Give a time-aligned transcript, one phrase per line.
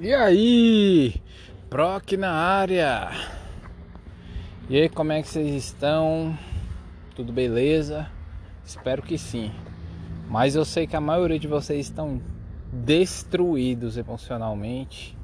[0.00, 1.14] E aí,
[1.70, 3.10] Proc na área.
[4.68, 6.36] E aí, como é que vocês estão?
[7.14, 8.10] Tudo beleza?
[8.64, 9.52] Espero que sim.
[10.28, 12.20] Mas eu sei que a maioria de vocês estão
[12.72, 15.16] destruídos emocionalmente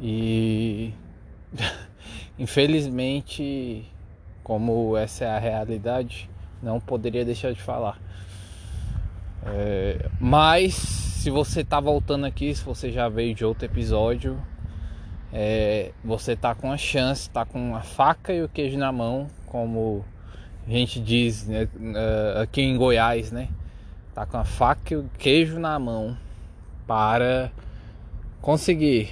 [0.00, 0.94] e
[2.38, 3.84] infelizmente,
[4.42, 6.30] como essa é a realidade,
[6.62, 8.00] não poderia deixar de falar.
[9.44, 14.40] É, mas se você tá voltando aqui, se você já veio de outro episódio,
[15.30, 19.26] é, você tá com a chance, tá com a faca e o queijo na mão,
[19.44, 20.02] como
[20.66, 23.50] a gente diz né, é, aqui em Goiás, né?
[24.14, 26.16] Tá com a faca e o queijo na mão
[26.86, 27.52] para
[28.40, 29.10] conseguir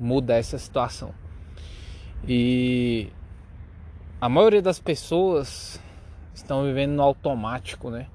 [0.00, 1.14] mudar essa situação.
[2.26, 3.08] E
[4.20, 5.80] a maioria das pessoas
[6.34, 8.08] estão vivendo no automático, né?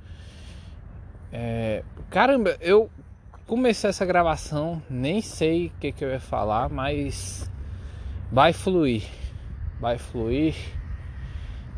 [1.32, 2.92] É, caramba, eu
[3.48, 7.50] começar essa gravação, nem sei o que, que eu ia falar, mas
[8.32, 9.04] vai fluir.
[9.80, 10.56] Vai fluir.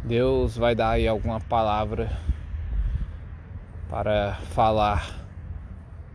[0.03, 2.11] Deus vai dar aí alguma palavra
[3.89, 5.23] para falar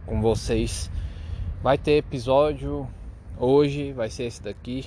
[0.05, 0.91] com vocês.
[1.63, 2.89] Vai ter episódio
[3.37, 4.85] hoje, vai ser esse daqui.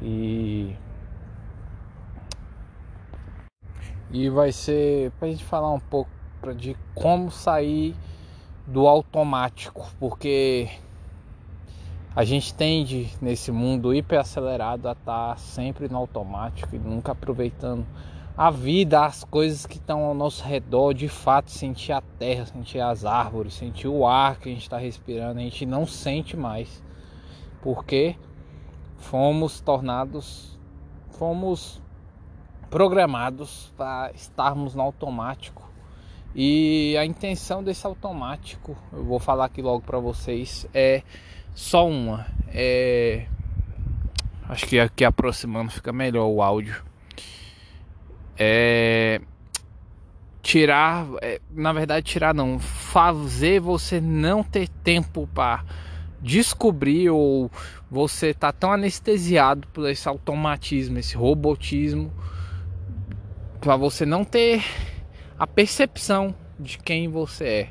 [0.00, 0.74] E
[4.10, 6.10] e vai ser para a gente falar um pouco
[6.54, 7.96] de como sair
[8.66, 10.70] do automático, porque
[12.14, 17.86] a gente tende nesse mundo hiperacelerado a estar tá sempre no automático e nunca aproveitando
[18.36, 22.80] a vida, as coisas que estão ao nosso redor, de fato, sentir a terra, sentir
[22.80, 26.82] as árvores, sentir o ar que a gente está respirando, a gente não sente mais,
[27.60, 28.16] porque
[28.96, 30.58] fomos tornados,
[31.10, 31.80] fomos
[32.70, 35.71] programados para estarmos no automático
[36.34, 41.02] e a intenção desse automático, eu vou falar aqui logo para vocês, é
[41.54, 42.26] só uma.
[42.48, 43.26] É...
[44.48, 46.82] Acho que aqui aproximando fica melhor o áudio.
[48.38, 49.20] É
[50.42, 55.64] tirar, é, na verdade tirar não, fazer você não ter tempo para
[56.20, 57.50] descobrir ou
[57.90, 62.12] você tá tão anestesiado por esse automatismo, esse robotismo,
[63.60, 64.62] para você não ter
[65.42, 67.68] a percepção de quem você é.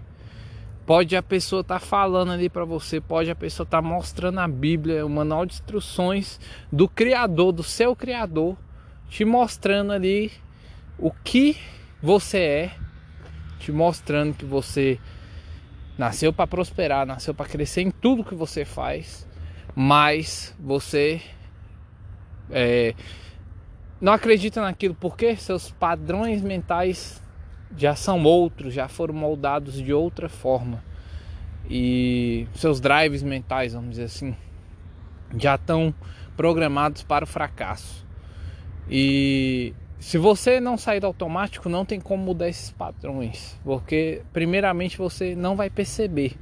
[0.85, 4.41] Pode a pessoa estar tá falando ali para você, pode a pessoa estar tá mostrando
[4.41, 6.37] a Bíblia, o manual de instruções
[6.69, 8.57] do Criador, do seu Criador,
[9.07, 10.33] te mostrando ali
[10.99, 11.55] o que
[12.01, 12.71] você é,
[13.57, 14.99] te mostrando que você
[15.97, 19.25] nasceu para prosperar, nasceu para crescer em tudo que você faz,
[19.73, 21.21] mas você
[22.49, 22.93] é,
[24.01, 27.21] não acredita naquilo porque seus padrões mentais
[27.77, 30.83] já são outros, já foram moldados de outra forma.
[31.69, 34.35] E seus drives mentais, vamos dizer assim,
[35.37, 35.93] já estão
[36.35, 38.05] programados para o fracasso.
[38.89, 44.97] E se você não sair do automático, não tem como mudar esses padrões, porque primeiramente
[44.97, 46.37] você não vai perceber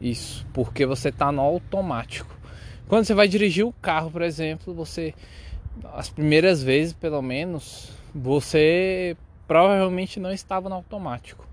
[0.00, 2.38] isso, porque você está no automático.
[2.86, 5.14] Quando você vai dirigir o carro, por exemplo, você
[5.94, 9.16] as primeiras vezes, pelo menos, você
[9.46, 11.46] provavelmente não estava no automático.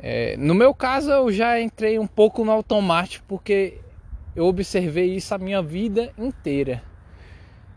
[0.00, 3.78] É, no meu caso, eu já entrei um pouco no automático porque
[4.34, 6.82] eu observei isso a minha vida inteira.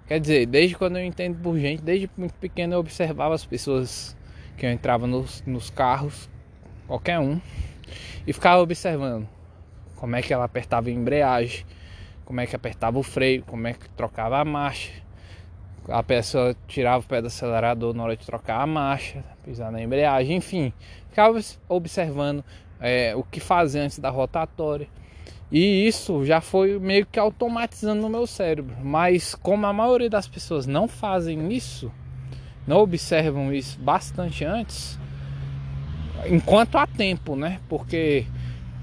[0.07, 4.15] Quer dizer, desde quando eu entendo por gente, desde muito pequeno eu observava as pessoas
[4.57, 6.29] que eu entrava nos, nos carros,
[6.87, 7.41] qualquer um,
[8.25, 9.27] e ficava observando
[9.95, 11.65] como é que ela apertava a embreagem,
[12.23, 14.91] como é que apertava o freio, como é que trocava a marcha,
[15.87, 19.81] a pessoa tirava o pé do acelerador na hora de trocar a marcha, pisar na
[19.81, 20.73] embreagem, enfim,
[21.09, 22.43] ficava observando
[22.79, 24.87] é, o que fazer antes da rotatória.
[25.51, 28.75] E isso já foi meio que automatizando no meu cérebro.
[28.83, 31.91] Mas como a maioria das pessoas não fazem isso,
[32.67, 34.99] não observam isso bastante antes,
[36.25, 37.59] enquanto há tempo, né?
[37.69, 38.25] Porque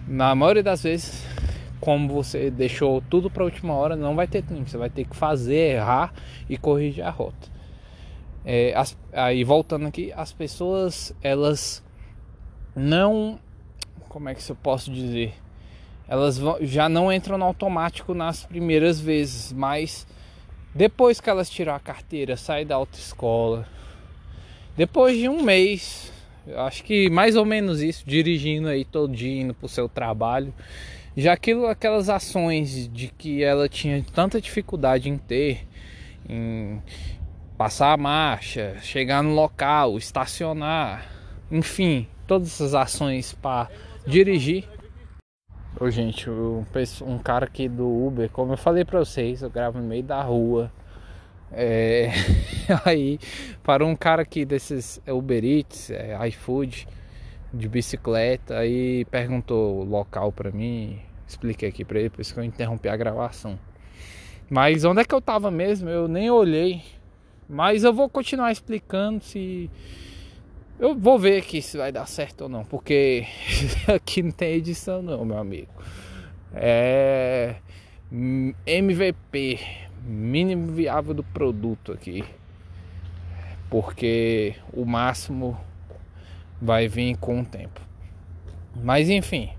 [0.06, 1.26] na maioria das vezes
[1.82, 4.70] como você deixou tudo para última hora, não vai ter tempo.
[4.70, 6.14] Você vai ter que fazer, errar
[6.48, 7.50] e corrigir a rota.
[8.44, 11.82] É, as, aí voltando aqui, as pessoas elas
[12.74, 13.40] não,
[14.08, 15.34] como é que eu posso dizer?
[16.06, 20.06] Elas vão, já não entram no automático nas primeiras vezes, mas
[20.72, 23.66] depois que elas tiram a carteira, saem da autoescola,
[24.76, 26.12] depois de um mês,
[26.58, 30.54] acho que mais ou menos isso, dirigindo aí todo dia indo pro seu trabalho,
[31.16, 35.66] já aquilo, aquelas ações de que ela tinha tanta dificuldade em ter,
[36.28, 36.80] em
[37.56, 41.06] passar a marcha, chegar no local, estacionar,
[41.50, 43.68] enfim, todas essas ações para
[44.06, 44.68] dirigir.
[45.78, 46.64] Ô, gente, um,
[47.06, 50.22] um cara aqui do Uber, como eu falei pra vocês, eu gravo no meio da
[50.22, 50.72] rua.
[51.50, 52.10] É,
[52.84, 53.18] aí
[53.62, 56.88] parou um cara aqui desses Uber Eats, é, iFood,
[57.52, 62.40] de bicicleta, aí perguntou o local pra mim, expliquei aqui pra ele, por isso que
[62.40, 63.58] eu interrompi a gravação.
[64.48, 65.88] Mas onde é que eu tava mesmo?
[65.88, 66.82] Eu nem olhei.
[67.48, 69.70] Mas eu vou continuar explicando se
[70.78, 73.26] eu vou ver aqui se vai dar certo ou não, porque
[73.86, 75.70] aqui não tem edição não, meu amigo.
[76.54, 77.56] É
[78.66, 79.58] MVP,
[80.04, 82.24] mínimo viável do produto aqui.
[83.70, 85.58] Porque o máximo
[86.62, 87.80] vai vir com o tempo.
[88.80, 89.50] Mas enfim,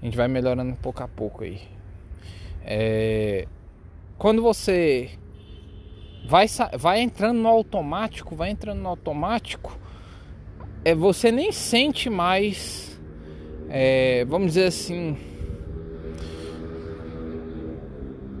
[0.00, 1.60] a gente vai melhorando pouco a pouco aí.
[2.64, 3.46] É,
[4.18, 5.10] quando você
[6.26, 6.46] vai,
[6.76, 9.78] vai entrando no automático, vai entrando no automático,
[10.84, 13.00] é, você nem sente mais,
[13.68, 15.16] é, vamos dizer assim,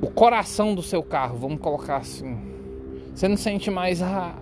[0.00, 2.50] o coração do seu carro, vamos colocar assim.
[3.14, 4.41] Você não sente mais a,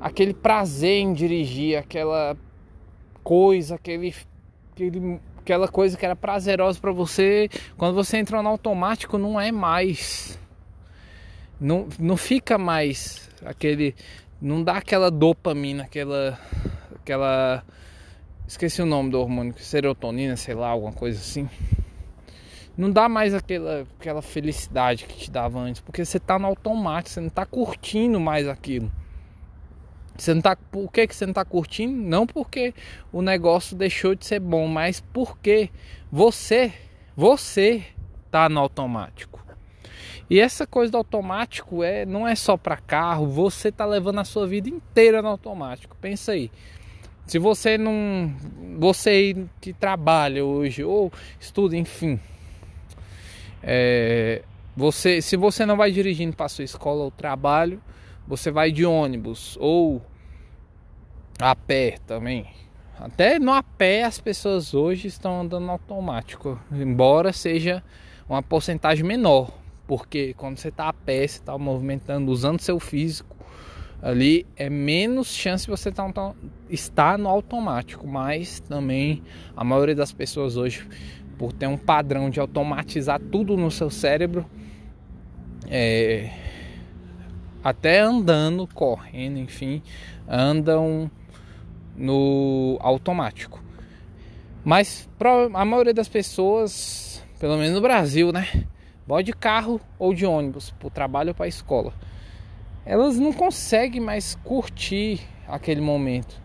[0.00, 2.36] aquele prazer em dirigir, aquela
[3.22, 4.14] coisa, aquele,
[4.72, 7.48] aquele, aquela coisa que era prazerosa para você.
[7.76, 10.38] Quando você entra no automático, não é mais.
[11.60, 13.94] Não, não fica mais aquele.
[14.40, 16.38] Não dá aquela dopamina, aquela
[17.10, 17.64] aquela.
[18.46, 21.48] Esqueci o nome do hormônio, serotonina, sei lá, alguma coisa assim.
[22.76, 27.10] Não dá mais aquela, aquela felicidade que te dava antes, porque você tá no automático,
[27.10, 28.90] você não tá curtindo mais aquilo.
[30.20, 31.96] Você não tá, por que, que você não tá curtindo?
[31.96, 32.74] Não porque
[33.10, 35.70] o negócio deixou de ser bom, mas porque
[36.12, 36.74] você,
[37.16, 37.82] você
[38.30, 39.42] tá no automático.
[40.28, 44.24] E essa coisa do automático é, não é só para carro, você tá levando a
[44.24, 45.96] sua vida inteira no automático.
[45.98, 46.50] Pensa aí.
[47.26, 48.30] Se você não.
[48.78, 52.20] Você que trabalha hoje ou estuda, enfim.
[53.62, 54.42] É,
[54.76, 57.82] você, se você não vai dirigindo para sua escola ou trabalho,
[58.28, 60.02] você vai de ônibus ou
[61.40, 62.46] a pé também.
[62.98, 67.82] Até no a pé as pessoas hoje estão andando automático, embora seja
[68.28, 69.50] uma porcentagem menor,
[69.86, 73.34] porque quando você está a pé, você está movimentando, usando seu físico,
[74.02, 76.34] ali é menos chance de você tá, tá,
[76.68, 79.22] estar no automático, mas também
[79.56, 80.86] a maioria das pessoas hoje,
[81.38, 84.44] por ter um padrão de automatizar tudo no seu cérebro,
[85.68, 86.30] é,
[87.64, 89.82] até andando, correndo, enfim,
[90.28, 91.10] andam
[92.00, 93.62] no automático.
[94.64, 95.08] Mas
[95.54, 98.66] a maioria das pessoas, pelo menos no Brasil, né?
[99.06, 101.92] Vai de carro ou de ônibus para o trabalho ou para a escola
[102.84, 106.40] elas não conseguem mais curtir aquele momento.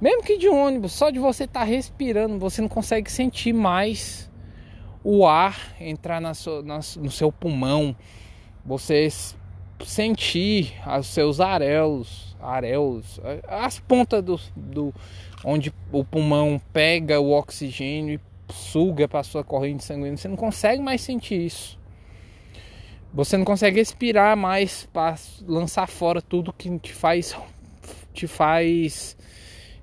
[0.00, 4.30] Mesmo que de ônibus, só de você estar tá respirando, você não consegue sentir mais
[5.04, 7.94] o ar entrar na sua, na, no seu pulmão,
[8.64, 9.08] você
[9.84, 14.94] sentir os seus areolos, areolos, as pontas do, do
[15.44, 20.16] onde o pulmão pega o oxigênio e suga para sua corrente sanguínea.
[20.16, 21.78] Você não consegue mais sentir isso.
[23.12, 25.16] Você não consegue respirar mais para
[25.46, 27.36] lançar fora tudo que te faz
[28.12, 29.16] te faz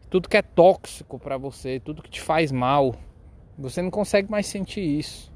[0.09, 2.95] tudo que é tóxico para você, tudo que te faz mal.
[3.57, 5.31] Você não consegue mais sentir isso.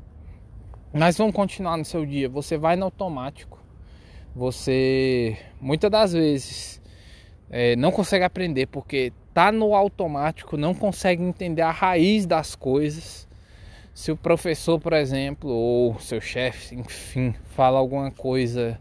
[0.94, 2.30] Mas vamos continuar no seu dia.
[2.30, 3.61] Você vai no automático.
[4.36, 6.82] Você muitas das vezes
[7.50, 13.28] é, não consegue aprender porque tá no automático, não consegue entender a raiz das coisas.
[13.94, 18.80] Se o professor, por exemplo, ou seu chefe, enfim, fala alguma coisa,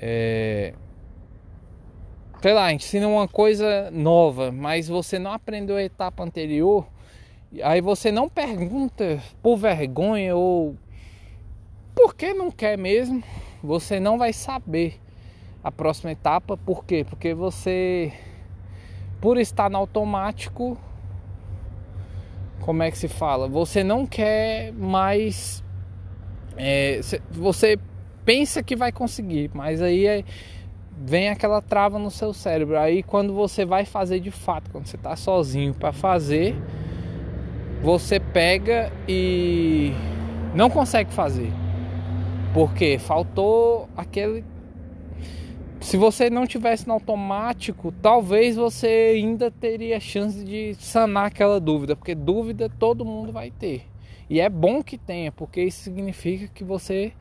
[0.00, 0.72] é,
[2.40, 6.86] sei lá, ensina uma coisa nova, mas você não aprendeu a etapa anterior,
[7.62, 10.76] aí você não pergunta por vergonha ou
[11.94, 13.22] porque não quer mesmo,
[13.64, 15.00] você não vai saber
[15.62, 17.02] a próxima etapa, por quê?
[17.08, 18.12] Porque você,
[19.22, 20.76] por estar no automático,
[22.60, 23.48] como é que se fala?
[23.48, 25.64] Você não quer mais.
[26.58, 27.78] É, você
[28.22, 30.24] pensa que vai conseguir, mas aí é,
[30.98, 32.78] vem aquela trava no seu cérebro.
[32.78, 36.54] Aí quando você vai fazer de fato, quando você está sozinho para fazer,
[37.82, 39.90] você pega e
[40.54, 41.63] não consegue fazer.
[42.54, 44.44] Porque faltou aquele
[45.80, 51.94] se você não tivesse no automático, talvez você ainda teria chance de sanar aquela dúvida,
[51.94, 53.86] porque dúvida todo mundo vai ter.
[54.30, 57.12] E é bom que tenha, porque isso significa que você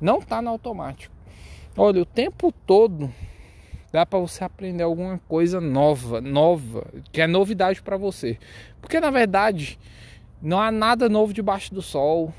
[0.00, 1.12] não está no automático.
[1.76, 3.12] Olha, o tempo todo
[3.92, 8.38] dá para você aprender alguma coisa nova, nova, que é novidade para você.
[8.80, 9.76] Porque na verdade,
[10.40, 12.30] Não há nada novo debaixo do sol,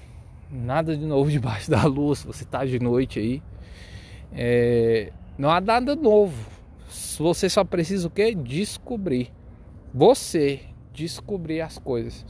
[0.52, 2.24] nada de novo debaixo da luz.
[2.24, 3.44] Você está de noite aí.
[4.32, 6.50] É, não há nada novo.
[7.18, 8.36] Você só precisa o que?
[8.36, 9.32] Descobrir.
[9.94, 10.62] Você
[10.94, 12.26] descobrir as coisas.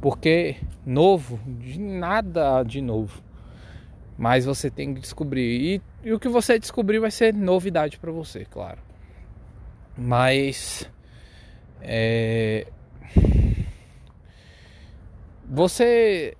[0.00, 3.22] Porque novo, de nada de novo.
[4.16, 5.82] Mas você tem que descobrir.
[6.04, 8.78] E, e o que você descobrir vai ser novidade para você, claro.
[9.96, 10.88] Mas.
[11.80, 12.66] É,
[15.48, 16.36] você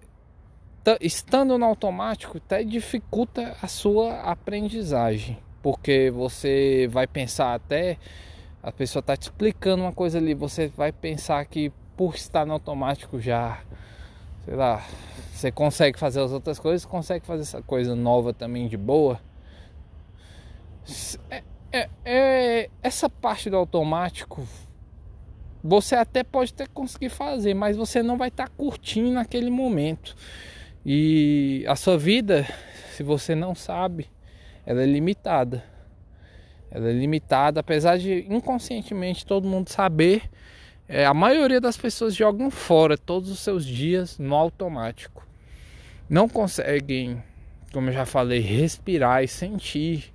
[1.00, 7.98] estando no automático até dificulta a sua aprendizagem, porque você vai pensar até
[8.62, 12.54] a pessoa está te explicando uma coisa ali, você vai pensar que por estar no
[12.54, 13.62] automático já,
[14.44, 14.82] sei lá,
[15.34, 19.20] você consegue fazer as outras coisas, consegue fazer essa coisa nova também de boa.
[21.30, 24.46] É, é, é, essa parte do automático
[25.62, 30.14] você até pode até conseguir fazer, mas você não vai estar tá curtindo naquele momento.
[30.84, 32.46] E a sua vida,
[32.94, 34.10] se você não sabe,
[34.66, 35.64] ela é limitada.
[36.70, 40.28] Ela é limitada, apesar de inconscientemente todo mundo saber,
[40.86, 45.26] é, a maioria das pessoas jogam fora todos os seus dias no automático.
[46.08, 47.22] Não conseguem,
[47.72, 50.12] como eu já falei, respirar e sentir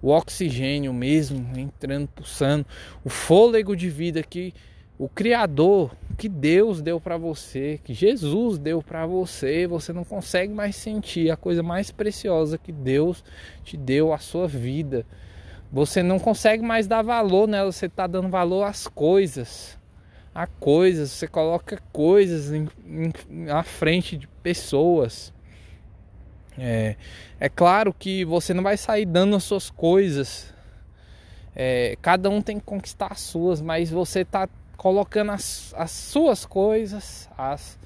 [0.00, 2.66] o oxigênio mesmo entrando, pulsando,
[3.04, 4.54] o fôlego de vida que
[5.02, 10.54] o Criador que Deus deu para você, que Jesus deu para você, você não consegue
[10.54, 13.24] mais sentir a coisa mais preciosa que Deus
[13.64, 15.04] te deu a sua vida.
[15.72, 19.76] Você não consegue mais dar valor nela, você está dando valor às coisas.
[20.32, 25.34] A coisas, você coloca coisas em, em, à frente de pessoas.
[26.56, 26.94] É,
[27.40, 30.54] é claro que você não vai sair dando as suas coisas.
[31.56, 36.44] É, cada um tem que conquistar as suas, mas você está colocando as, as suas
[36.44, 37.78] coisas, as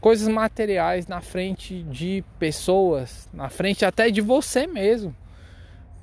[0.00, 5.14] coisas materiais na frente de pessoas, na frente até de você mesmo.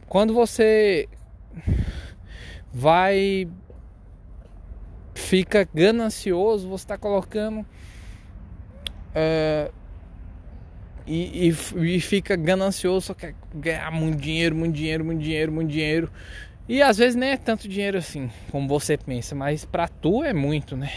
[0.07, 1.07] Quando você
[2.73, 3.47] vai
[5.13, 7.65] fica ganancioso, você está colocando
[9.15, 9.69] é,
[11.05, 15.69] e, e, e, fica ganancioso, só quer ganhar muito dinheiro, muito dinheiro, muito dinheiro, muito
[15.69, 16.11] dinheiro.
[16.67, 20.33] E às vezes nem é tanto dinheiro assim, como você pensa, mas para tu é
[20.33, 20.91] muito, né?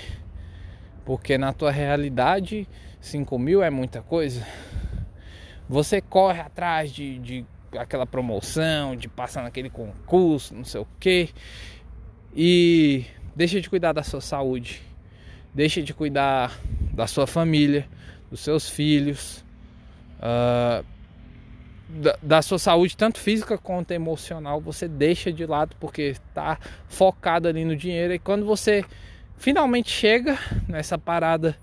[1.05, 2.69] Porque na tua realidade,
[3.01, 4.47] 5 mil é muita coisa.
[5.69, 7.47] Você corre atrás de, de
[7.77, 11.31] aquela promoção, de passar naquele concurso, não sei o que,
[12.35, 13.05] e
[13.35, 14.81] deixa de cuidar da sua saúde,
[15.53, 16.57] deixa de cuidar
[16.93, 17.89] da sua família,
[18.31, 19.45] dos seus filhos.
[20.19, 20.85] Uh,
[21.89, 27.49] da, da, sua saúde, tanto física quanto emocional, você deixa de lado porque está focado
[27.49, 28.13] ali no dinheiro.
[28.13, 28.85] E quando você
[29.37, 30.39] finalmente chega
[30.69, 31.57] nessa parada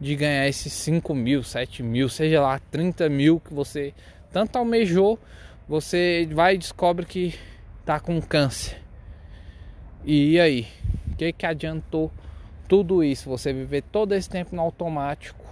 [0.00, 3.94] de ganhar esses 5 mil, 7 mil, seja lá 30 mil que você
[4.32, 5.18] tanto almejou,
[5.68, 7.34] você vai e descobre que
[7.80, 8.80] está com câncer.
[10.04, 10.66] E aí?
[11.12, 12.10] O que, que adiantou
[12.66, 13.28] tudo isso?
[13.28, 15.44] Você viver todo esse tempo no automático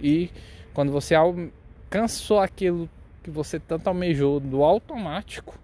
[0.00, 0.30] e
[0.72, 2.88] quando você alcançou aquilo
[3.26, 5.58] que você tanto almejou do automático,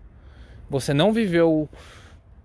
[0.69, 1.69] você não viveu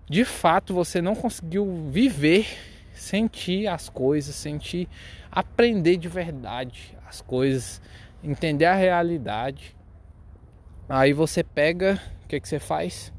[0.08, 2.46] de fato, você não conseguiu viver,
[2.92, 4.88] sentir as coisas, sentir,
[5.28, 7.82] aprender de verdade as coisas,
[8.22, 9.74] entender a realidade.
[10.88, 13.12] Aí você pega, o que, que você faz?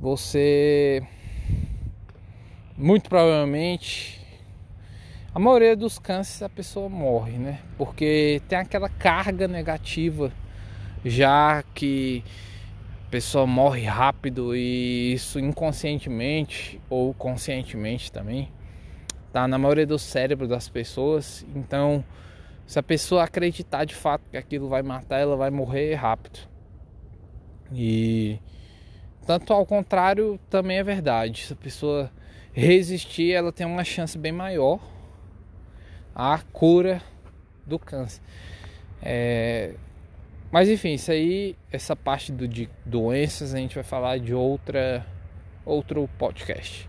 [0.00, 1.06] Você
[2.74, 4.18] muito provavelmente
[5.34, 7.60] a maioria dos cânceres a pessoa morre, né?
[7.76, 10.32] Porque tem aquela carga negativa
[11.06, 12.24] já que
[13.06, 18.50] a pessoa morre rápido e isso inconscientemente ou conscientemente também
[19.32, 21.46] tá na maioria do cérebro das pessoas.
[21.54, 22.04] Então,
[22.66, 26.40] se a pessoa acreditar de fato que aquilo vai matar, ela vai morrer rápido.
[27.72, 28.38] E
[29.26, 31.46] tanto ao contrário também é verdade.
[31.46, 32.10] Se a pessoa
[32.52, 34.80] resistir, ela tem uma chance bem maior
[36.14, 37.02] à cura
[37.66, 38.22] do câncer.
[39.02, 39.74] É,
[40.50, 45.04] mas enfim, isso aí, essa parte do, de doenças a gente vai falar de outra
[45.64, 46.88] outro podcast.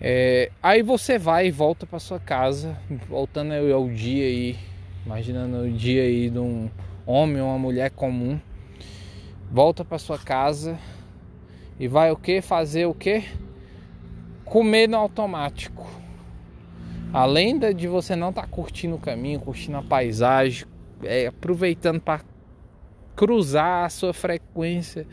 [0.00, 4.56] É, aí você vai e volta para sua casa, voltando ao dia aí,
[5.04, 6.70] imaginando o dia aí de um
[7.04, 8.38] homem ou uma mulher comum,
[9.50, 10.78] volta para sua casa
[11.80, 13.24] e vai o que fazer o que
[14.44, 15.88] comer no automático.
[17.12, 20.66] Além de você não estar tá curtindo o caminho, curtindo a paisagem,
[21.02, 22.20] é, aproveitando para
[23.18, 25.04] cruzar a sua frequência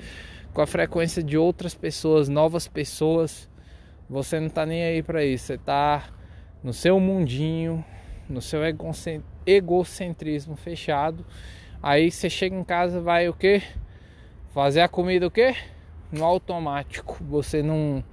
[0.53, 3.49] com a frequência de outras pessoas, novas pessoas,
[4.07, 5.47] você não tá nem aí para isso.
[5.47, 6.09] Você tá
[6.63, 7.83] no seu mundinho,
[8.29, 8.61] no seu
[9.43, 11.25] egocentrismo fechado.
[11.81, 13.63] Aí você chega em casa, vai o quê?
[14.53, 15.55] Fazer a comida o quê?
[16.11, 17.17] No automático.
[17.23, 18.03] Você não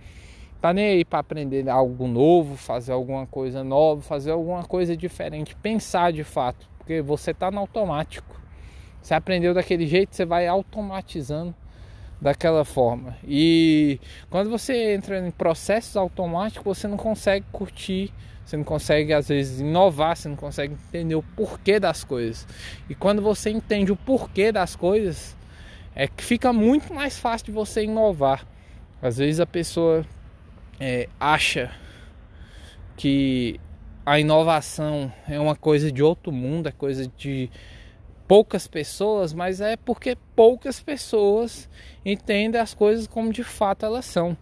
[0.59, 5.55] tá nem aí para aprender algo novo, fazer alguma coisa nova, fazer alguma coisa diferente,
[5.57, 8.42] pensar de fato, porque você tá no automático.
[9.03, 11.53] Você aprendeu daquele jeito, você vai automatizando
[12.21, 13.17] daquela forma.
[13.27, 13.99] E
[14.31, 18.13] quando você entra em processos automáticos, você não consegue curtir,
[18.45, 22.47] você não consegue às vezes inovar, você não consegue entender o porquê das coisas.
[22.89, 25.37] E quando você entende o porquê das coisas,
[25.97, 28.47] é que fica muito mais fácil de você inovar.
[29.03, 30.07] Às vezes a pessoa
[30.79, 31.73] é, acha
[32.97, 33.61] que
[34.07, 37.51] a inovação é uma coisa de outro mundo, é coisa de
[38.33, 41.69] poucas pessoas, mas é porque poucas pessoas
[42.03, 44.35] entendem as coisas como de fato elas são.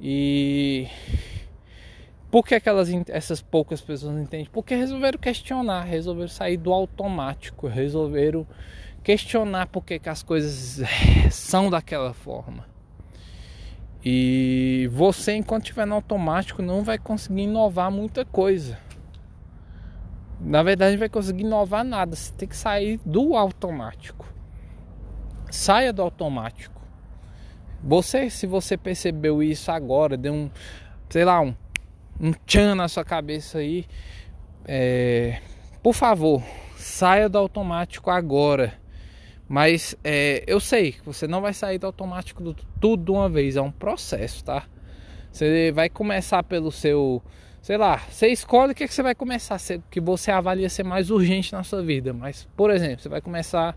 [0.00, 0.86] E
[2.30, 4.46] por que aquelas, essas poucas pessoas entendem?
[4.52, 8.46] Porque resolveram questionar, resolveram sair do automático, resolveram
[9.02, 10.88] questionar por que, as coisas
[11.32, 12.64] são daquela forma.
[14.04, 18.85] E você, enquanto estiver no automático, não vai conseguir inovar muita coisa.
[20.46, 22.14] Na verdade, não vai conseguir inovar nada.
[22.14, 24.26] Você tem que sair do automático.
[25.50, 26.80] Saia do automático.
[27.82, 30.50] Você, se você percebeu isso agora, deu um,
[31.08, 31.54] sei lá, um,
[32.20, 33.86] um tchan na sua cabeça aí,
[34.64, 35.40] é,
[35.82, 36.42] por favor,
[36.76, 38.86] saia do automático agora
[39.48, 43.28] mas é, eu sei que você não vai sair do automático do, tudo de uma
[43.28, 44.64] vez, é um processo, tá?
[45.30, 47.22] Você vai começar pelo seu,
[47.66, 49.58] sei lá, você escolhe o que, é que você vai começar,
[49.90, 52.12] que você avalia ser mais urgente na sua vida.
[52.12, 53.76] Mas, por exemplo, você vai começar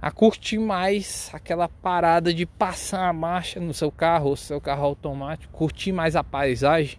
[0.00, 4.86] a curtir mais aquela parada de passar a marcha no seu carro, ou seu carro
[4.86, 6.98] automático, curtir mais a paisagem,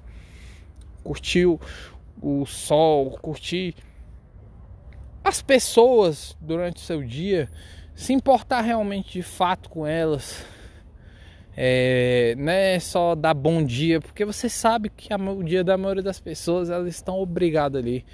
[1.04, 1.60] curtir o,
[2.22, 3.74] o sol, curtir
[5.24, 7.50] as pessoas durante o seu dia
[7.96, 10.46] se importar realmente de fato com elas,
[11.56, 15.78] é, não é só dar bom dia, porque você sabe que a, o dia da
[15.78, 18.06] maioria das pessoas elas estão obrigadas ali,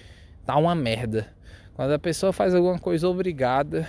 [0.45, 1.33] tá uma merda.
[1.75, 3.88] Quando a pessoa faz alguma coisa obrigada,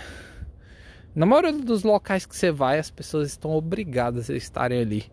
[1.14, 5.04] na maioria dos locais que você vai, as pessoas estão obrigadas a estarem ali.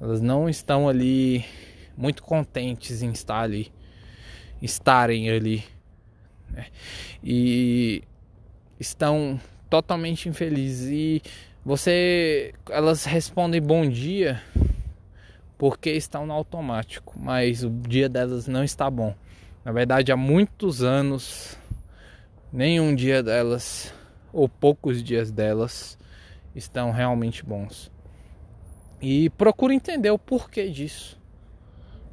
[0.00, 1.44] Elas não estão ali
[1.96, 3.72] muito contentes em estar ali,
[4.60, 5.64] estarem ali.
[6.50, 6.66] Né?
[7.24, 8.02] E
[8.78, 11.22] estão totalmente infelizes e
[11.66, 14.40] você elas respondem bom dia
[15.58, 19.12] porque estão no automático, mas o dia delas não está bom.
[19.64, 21.58] Na verdade, há muitos anos
[22.52, 23.92] nenhum dia delas
[24.32, 25.98] ou poucos dias delas
[26.54, 27.90] estão realmente bons.
[29.02, 31.20] E procure entender o porquê disso.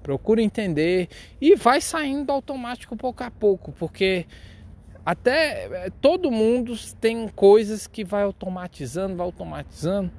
[0.02, 4.26] Procure entender e vai saindo automático pouco a pouco, porque
[5.06, 10.12] até é, todo mundo tem coisas que vai automatizando, vai automatizando.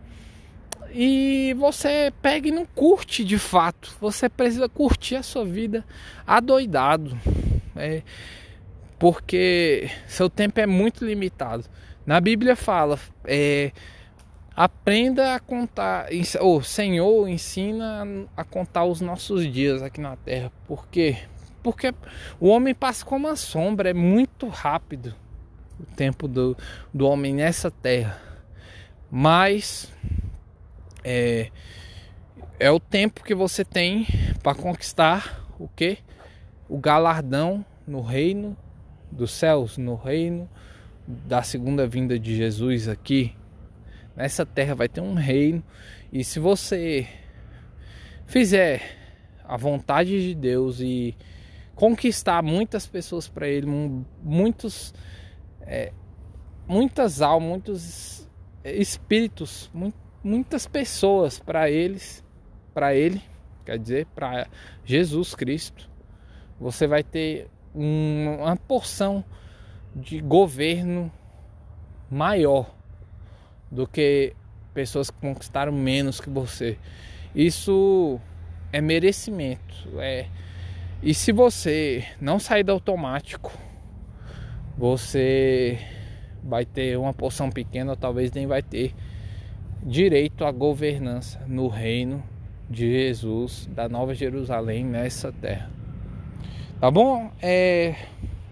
[0.92, 3.96] E você pega e não curte de fato.
[4.00, 5.84] Você precisa curtir a sua vida
[6.26, 7.18] adoidado.
[7.76, 8.02] É,
[8.98, 11.64] porque seu tempo é muito limitado.
[12.06, 13.72] Na Bíblia fala, é,
[14.54, 16.08] aprenda a contar,
[16.40, 20.52] o Senhor ensina a contar os nossos dias aqui na terra.
[20.66, 21.18] Por quê?
[21.64, 21.94] Porque
[22.38, 25.14] o homem passa como uma sombra, é muito rápido
[25.80, 26.54] o tempo do,
[26.92, 28.20] do homem nessa terra.
[29.10, 29.90] Mas
[31.02, 31.50] é,
[32.60, 34.06] é o tempo que você tem
[34.42, 35.96] para conquistar o que?
[36.68, 38.54] O galardão no reino
[39.10, 40.46] dos céus, no reino
[41.08, 43.34] da segunda vinda de Jesus aqui.
[44.14, 45.64] Nessa terra vai ter um reino.
[46.12, 47.08] E se você
[48.26, 48.82] fizer
[49.42, 51.16] a vontade de Deus e
[51.74, 53.66] conquistar muitas pessoas para ele,
[54.22, 54.94] muitos,
[55.62, 55.92] é,
[56.66, 58.30] muitas almas, muitos
[58.64, 59.70] espíritos,
[60.22, 62.24] muitas pessoas para eles,
[62.72, 63.22] para ele,
[63.64, 64.46] quer dizer, para
[64.84, 65.90] Jesus Cristo.
[66.60, 69.24] Você vai ter uma porção
[69.94, 71.10] de governo
[72.10, 72.72] maior
[73.70, 74.34] do que
[74.72, 76.78] pessoas que conquistaram menos que você.
[77.34, 78.20] Isso
[78.72, 80.28] é merecimento, é
[81.04, 83.52] e se você não sair do automático,
[84.76, 85.78] você
[86.42, 88.94] vai ter uma porção pequena, talvez nem vai ter
[89.82, 92.22] direito à governança no reino
[92.68, 95.70] de Jesus, da Nova Jerusalém nessa terra.
[96.80, 97.30] Tá bom?
[97.40, 97.94] É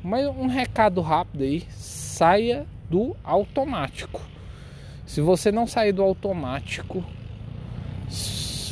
[0.03, 4.21] mas um recado rápido aí, saia do automático.
[5.07, 7.05] Se você não sair do automático,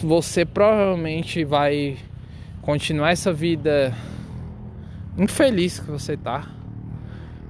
[0.03, 1.99] você provavelmente vai
[2.71, 3.93] continuar essa vida
[5.19, 6.49] infeliz que você tá.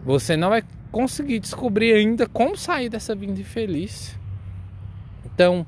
[0.02, 4.18] Você não vai conseguir descobrir ainda como sair dessa vida infeliz.
[5.26, 5.66] Então,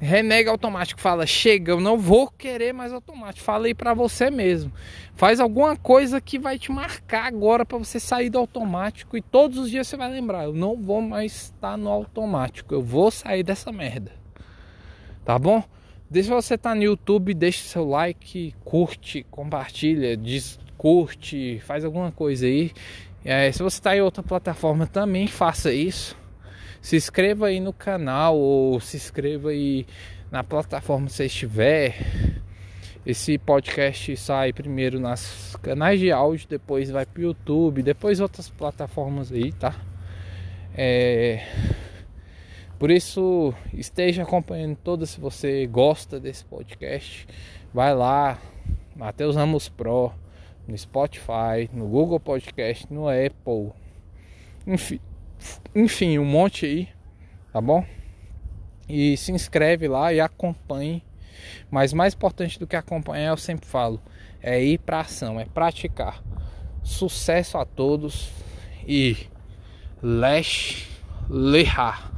[0.00, 3.44] renega automático, fala: "Chega, eu não vou querer mais automático".
[3.44, 4.72] Fala aí para você mesmo.
[5.14, 9.58] Faz alguma coisa que vai te marcar agora para você sair do automático e todos
[9.58, 13.42] os dias você vai lembrar: "Eu não vou mais estar no automático, eu vou sair
[13.42, 14.12] dessa merda".
[15.22, 15.62] Tá bom?
[16.08, 22.46] Deixa você tá no YouTube, deixa seu like, curte, compartilha, diz, curte, faz alguma coisa
[22.46, 22.70] aí.
[23.24, 26.16] É, se você está em outra plataforma também faça isso.
[26.80, 29.84] Se inscreva aí no canal ou se inscreva aí
[30.30, 31.96] na plataforma que você estiver.
[33.04, 38.48] Esse podcast sai primeiro nas canais de áudio, depois vai para o YouTube, depois outras
[38.48, 39.74] plataformas aí, tá?
[40.72, 41.44] É...
[42.78, 47.26] Por isso, esteja acompanhando todas se você gosta desse podcast.
[47.72, 48.38] Vai lá,
[48.94, 50.12] Matheus Ramos Pro,
[50.68, 53.72] no Spotify, no Google Podcast, no Apple.
[54.66, 55.00] Enfim,
[55.74, 56.88] enfim, um monte aí,
[57.50, 57.82] tá bom?
[58.86, 61.02] E se inscreve lá e acompanhe.
[61.70, 64.00] Mas mais importante do que acompanhar, eu sempre falo,
[64.42, 66.22] é ir para ação, é praticar.
[66.82, 68.30] Sucesso a todos
[68.86, 69.16] e
[70.02, 70.88] Lesh
[71.30, 72.15] Lehar.